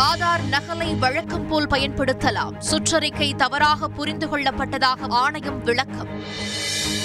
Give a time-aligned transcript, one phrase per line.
[0.00, 2.62] ஆதார் நகலை வழக்கம் போல் பயன்படுத்தலாம்.
[2.70, 6.08] சுற்றறிக்கை தவறாக புரிந்து கொள்ளப்பட்டதாக ஆணையம் விளக்கம்.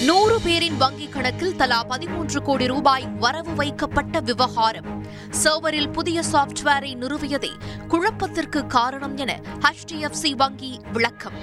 [0.01, 5.05] நூறு பேரின் வங்கிக் கணக்கில் தலா பதிமூன்று கோடி ரூபாய் வரவு வைக்கப்பட்ட விவகாரம்.
[5.43, 7.51] சர்வரில் புதிய சாப்ட்வேரை நிறுவியதே
[7.87, 11.33] குழப்பத்திற்கு காரணம் என ஹெச்டிஎஃப்சி வங்கி விளக்கம்.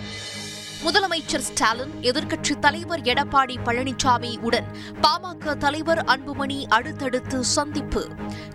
[0.85, 4.67] முதலமைச்சர் ஸ்டாலின் எதிர்க்கட்சித் தலைவர் எடப்பாடி பழனிசாமி உடன்
[5.03, 8.09] பாமக தலைவர் அன்புமணி அடுத்தடுத்து சந்திப்பு.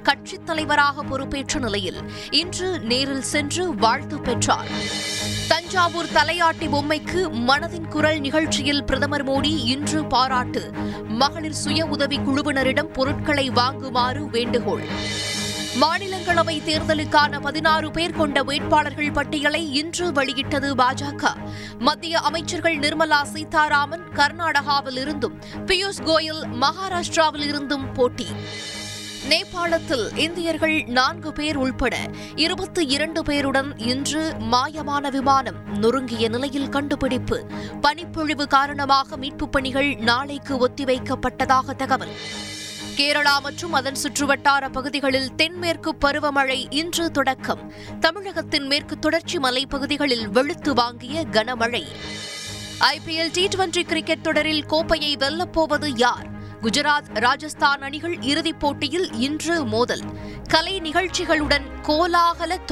[0.04, 4.68] கட்சித் தலைவராக பொறுப்பேற்ற நிலையில் இன்று நேரில் சென்று வாழ்த்து பெற்றார்.
[5.48, 10.72] தஞ்சாவூர் தலையாட்டி பொம்மைக்கு மனதின் குரல் நிகழ்ச்சியில் பிரதமர் மோடி இன்று பாராட்டு.
[11.08, 14.84] மகளிர் சுய உதவி குழுவினரிடம் பொருட்களை வாங்குமாறு வேண்டுகோள்.
[15.82, 21.34] மாநிலங்களவை தேர்தலுக்கான பதினாறு பேர் கொண்ட வேட்பாளர்கள் பட்டியலை இன்று வெளியிட்டது பாஜக.
[21.80, 28.28] மத்திய அமைச்சர்கள் நிர்மலா சீதாராமன் கர்நாடகாவில் இருந்தும் பியூஷ் கோயல் மகாராஷ்டிராவில் இருந்தும் போட்டி.
[29.30, 31.98] நேபாளத்தில் இந்தியர்கள் நான்கு பேர் உள்பட
[32.36, 37.46] இருபத்தி இரண்டு பேருடன் இன்று மாயமான விமானம் நொறுங்கிய நிலையில் கண்டுபிடிப்பு.
[37.82, 42.16] பனிப்பொழிவு காரணமாக மீட்புப் பணிகள் நாளைக்கு ஒத்திவைக்கப்பட்டதாக தகவல்.
[42.98, 47.74] கேரளா மற்றும் அதன் சுற்றுவட்டார பகுதிகளில் தென்மேற்கு பருவமழை இன்று தொடக்கம்.
[48.00, 51.84] தமிழகத்தின் மேற்கு தொடர்ச்சி மலைப்பகுதிகளில் வெளுத்து வாங்கிய கனமழை.
[52.80, 56.36] ஐபிஎல் டி டுவெண்டி கிரிக்கெட் தொடரில் கோப்பையை வெல்லப்போவது யார்?
[56.62, 60.02] குஜராத் ராஜஸ்தான் அணிகள் இறுதிப் போட்டியில் இன்று மோதல்.
[60.48, 62.58] கலை நிகழ்ச்சிகளுடன் கோலாகல